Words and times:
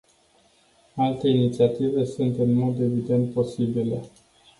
Alte 0.95 1.27
inițiative 1.27 2.03
sunt 2.05 2.37
în 2.37 2.53
mod 2.53 2.79
evident 2.79 3.33
posibile. 3.33 4.01